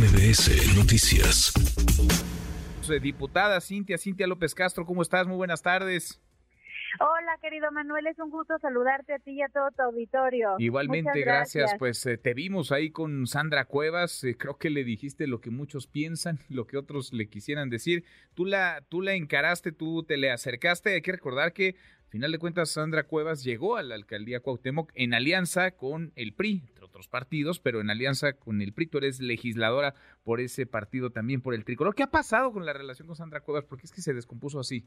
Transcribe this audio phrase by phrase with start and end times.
[0.00, 1.52] MBS Noticias.
[3.02, 5.26] Diputada Cintia, Cintia López Castro, ¿cómo estás?
[5.26, 6.18] Muy buenas tardes.
[6.98, 10.54] Hola, querido Manuel, es un gusto saludarte a ti y a todo tu auditorio.
[10.58, 11.74] Igualmente, gracias.
[11.78, 15.50] Pues eh, te vimos ahí con Sandra Cuevas, eh, creo que le dijiste lo que
[15.50, 18.04] muchos piensan, lo que otros le quisieran decir.
[18.34, 20.94] Tú la, tú la encaraste, tú te le acercaste.
[20.94, 21.76] Hay que recordar que,
[22.10, 26.64] final de cuentas, Sandra Cuevas llegó a la alcaldía Cuauhtémoc en alianza con el PRI,
[26.66, 28.86] entre otros partidos, pero en alianza con el PRI.
[28.86, 29.94] Tú eres legisladora
[30.24, 31.94] por ese partido también, por el tricolor.
[31.94, 33.64] ¿Qué ha pasado con la relación con Sandra Cuevas?
[33.64, 34.84] ¿Por qué es que se descompuso así?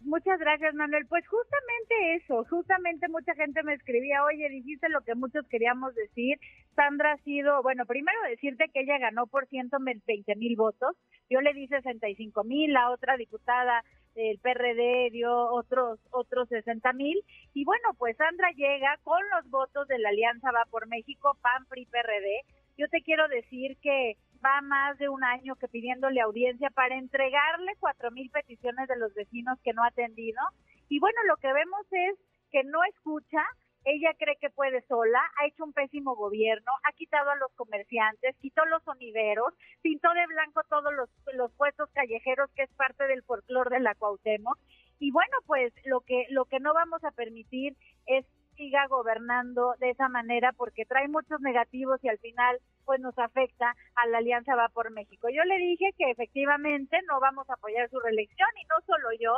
[0.00, 1.06] Muchas gracias, Manuel.
[1.06, 6.38] Pues justamente eso, justamente mucha gente me escribía, oye, dijiste lo que muchos queríamos decir.
[6.76, 10.96] Sandra ha sido, bueno, primero decirte que ella ganó por 120 mil votos,
[11.30, 13.82] yo le di 65 mil, la otra diputada
[14.14, 17.20] del PRD dio otros otros 60 mil
[17.52, 21.66] y bueno, pues Sandra llega con los votos de la Alianza Va por México, PAN,
[21.66, 22.42] PRI, PRD.
[22.76, 27.72] Yo te quiero decir que va más de un año que pidiéndole audiencia para entregarle
[27.80, 30.40] cuatro mil peticiones de los vecinos que no ha atendido.
[30.88, 32.18] Y bueno, lo que vemos es
[32.50, 33.42] que no escucha,
[33.84, 38.36] ella cree que puede sola, ha hecho un pésimo gobierno, ha quitado a los comerciantes,
[38.40, 43.22] quitó los sonideros, pintó de blanco todos los, los puestos callejeros que es parte del
[43.22, 44.58] folclor de la Cuauhtémoc.
[44.98, 48.24] Y bueno, pues lo que, lo que no vamos a permitir es
[48.56, 53.74] siga gobernando de esa manera porque trae muchos negativos y al final pues nos afecta
[53.96, 55.28] a la Alianza Va por México.
[55.28, 59.34] Yo le dije que efectivamente no vamos a apoyar su reelección y no solo yo,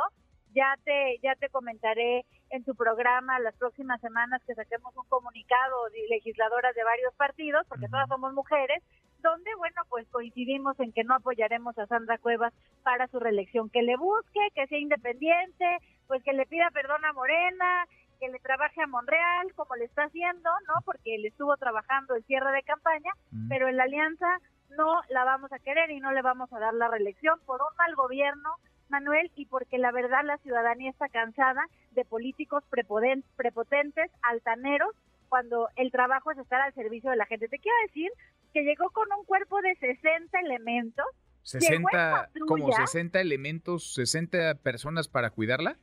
[0.53, 5.89] ya te ya te comentaré en tu programa las próximas semanas que saquemos un comunicado
[5.91, 8.83] de legisladoras de varios partidos, porque todas somos mujeres,
[9.21, 12.53] donde bueno, pues coincidimos en que no apoyaremos a Sandra Cuevas
[12.83, 17.13] para su reelección, que le busque, que sea independiente, pues que le pida perdón a
[17.13, 17.85] Morena,
[18.19, 20.81] que le trabaje a Monreal, como le está haciendo, ¿no?
[20.85, 23.11] Porque él estuvo trabajando el cierre de campaña,
[23.49, 24.27] pero en la alianza
[24.75, 27.75] no la vamos a querer y no le vamos a dar la reelección por un
[27.77, 28.55] mal gobierno,
[28.89, 34.95] Manuel, y porque la verdad la ciudadanía está cansada de políticos prepotentes, altaneros,
[35.29, 37.47] cuando el trabajo es estar al servicio de la gente.
[37.47, 38.11] Te quiero decir
[38.53, 41.05] que llegó con un cuerpo de 60 elementos.
[41.43, 45.77] 60, como 60 elementos, 60 personas para cuidarla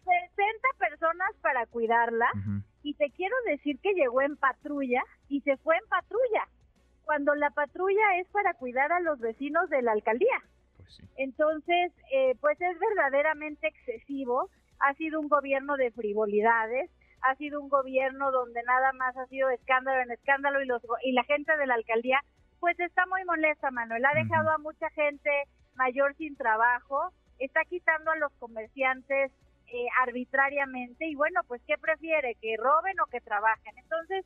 [1.41, 2.27] para cuidarla
[2.83, 6.49] y te quiero decir que llegó en patrulla y se fue en patrulla,
[7.05, 10.43] cuando la patrulla es para cuidar a los vecinos de la alcaldía.
[10.85, 14.49] Pues Entonces, eh, pues es verdaderamente excesivo,
[14.81, 16.91] ha sido un gobierno de frivolidades,
[17.23, 21.13] ha sido un gobierno donde nada más ha sido escándalo en escándalo y, los, y
[21.13, 22.21] la gente de la alcaldía
[22.61, 24.05] pues está muy molesta, Manuel.
[24.07, 25.31] Ha dejado a mucha gente
[25.75, 29.33] mayor sin trabajo, está quitando a los comerciantes
[29.67, 32.37] eh, arbitrariamente y bueno, pues ¿qué prefiere?
[32.41, 33.77] ¿Que roben o que trabajen?
[33.77, 34.25] Entonces,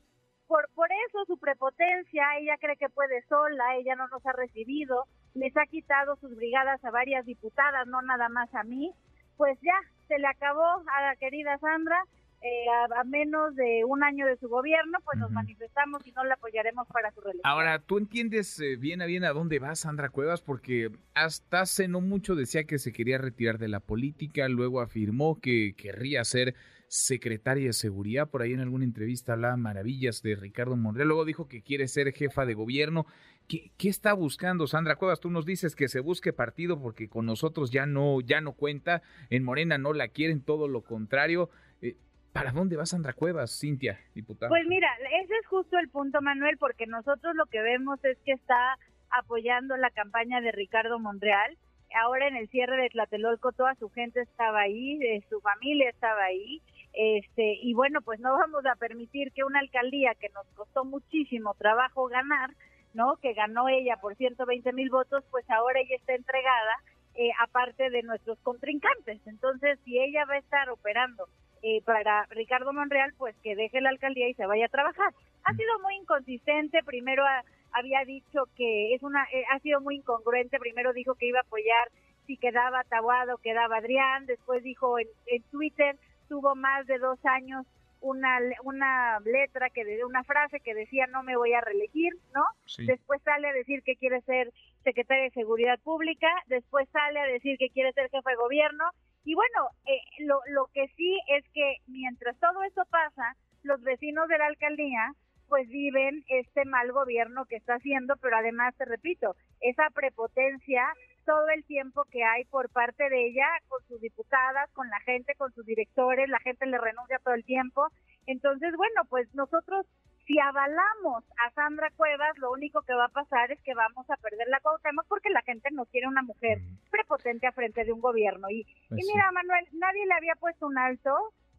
[0.48, 5.04] por, por eso su prepotencia, ella cree que puede sola, ella no nos ha recibido,
[5.34, 8.92] les ha quitado sus brigadas a varias diputadas, no nada más a mí,
[9.36, 12.02] pues ya, se le acabó a la querida Sandra,
[12.40, 12.66] eh,
[12.96, 16.86] a, menos de un año de su gobierno, pues nos manifestamos y no la apoyaremos
[16.86, 17.50] para su reelección.
[17.50, 20.40] Ahora, ¿tú entiendes eh, bien a bien a dónde va Sandra Cuevas?
[20.40, 25.40] Porque hasta hace no mucho decía que se quería retirar de la política, luego afirmó
[25.40, 26.54] que querría ser
[26.88, 31.46] secretaria de seguridad, por ahí en alguna entrevista hablaba maravillas de Ricardo Monreal, luego dijo
[31.46, 33.06] que quiere ser jefa de gobierno.
[33.46, 35.20] ¿Qué, ¿Qué, está buscando Sandra Cuevas?
[35.20, 39.02] Tú nos dices que se busque partido porque con nosotros ya no, ya no cuenta,
[39.30, 41.50] en Morena no la quieren, todo lo contrario.
[41.80, 41.96] Eh,
[42.32, 44.48] ¿Para dónde va Sandra Cuevas, Cintia, diputada?
[44.48, 44.88] Pues mira,
[45.22, 48.78] ese es justo el punto, Manuel, porque nosotros lo que vemos es que está
[49.10, 51.56] apoyando la campaña de Ricardo Monreal.
[52.02, 55.00] Ahora en el cierre de Tlatelolco toda su gente estaba ahí,
[55.30, 56.60] su familia estaba ahí.
[57.00, 61.54] Este, y bueno, pues no vamos a permitir que una alcaldía que nos costó muchísimo
[61.54, 62.50] trabajo ganar,
[62.92, 63.18] ¿no?
[63.22, 66.74] Que ganó ella por 120 mil votos, pues ahora ella está entregada,
[67.14, 69.24] eh, aparte de nuestros contrincantes.
[69.28, 71.28] Entonces, si ella va a estar operando
[71.62, 75.14] eh, para Ricardo Monreal, pues que deje la alcaldía y se vaya a trabajar.
[75.44, 77.22] Ha sido muy inconsistente, primero
[77.70, 81.42] había dicho que es una, eh, ha sido muy incongruente, primero dijo que iba a
[81.42, 81.88] apoyar
[82.26, 85.08] si quedaba Tabuado, quedaba Adrián, después dijo en,
[85.50, 85.96] Twitter,
[86.28, 87.66] tuvo más de dos años
[88.00, 92.44] una, una letra, que de, una frase que decía no me voy a reelegir, ¿no?
[92.86, 94.52] Después sale a decir que quiere ser
[94.84, 98.84] secretaria de Seguridad Pública, después sale a decir que quiere ser jefe de gobierno
[99.24, 104.28] y bueno, eh, lo, lo que sí es que mientras todo eso pasa, los vecinos
[104.28, 105.12] de la alcaldía
[105.48, 110.84] pues viven este mal gobierno que está haciendo, pero además te repito, esa prepotencia
[111.28, 115.34] todo el tiempo que hay por parte de ella con sus diputadas, con la gente,
[115.34, 117.86] con sus directores, la gente le renuncia todo el tiempo.
[118.26, 119.84] Entonces, bueno, pues nosotros
[120.26, 124.16] si avalamos a Sandra Cuevas, lo único que va a pasar es que vamos a
[124.16, 126.60] perder la Cuauhtémoc porque la gente no quiere una mujer
[126.90, 128.48] prepotente a frente de un gobierno.
[128.48, 129.12] Y, y Pues sí.
[129.12, 131.14] mira, Manuel, nadie le había puesto un alto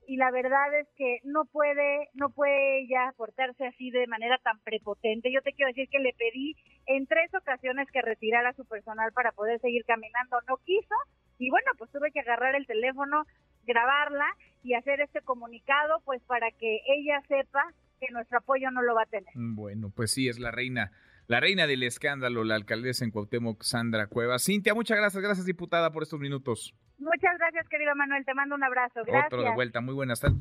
[0.10, 4.60] y la verdad es que no puede, no puede ella portarse así de manera tan
[4.62, 5.32] prepotente.
[5.32, 6.56] Yo te quiero decir que le pedí
[6.88, 10.96] en tres ocasiones que retirara su personal para poder seguir caminando, no quiso
[11.38, 13.24] y bueno, pues tuve que agarrar el teléfono,
[13.68, 14.26] grabarla
[14.64, 17.62] y hacer este comunicado pues para que ella sepa
[18.00, 19.32] que nuestro apoyo no lo va a tener.
[19.36, 20.92] Bueno, pues sí, es la reina,
[21.30, 24.44] la reina del escándalo, la alcaldesa en Cuauhtémoc, Sandra Cuevas.
[24.44, 26.74] Cintia, muchas gracias, gracias diputada por estos minutos.
[26.98, 29.02] Muchas gracias, querido Manuel, te mando un abrazo.
[29.06, 29.28] Gracias.
[29.28, 30.40] Otro de vuelta, muy buenas tardes.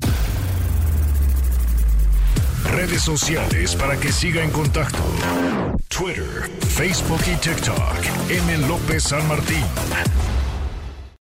[2.71, 4.97] Redes sociales para que siga en contacto:
[5.89, 8.31] Twitter, Facebook y TikTok.
[8.31, 8.67] M.
[8.67, 9.63] López San Martín.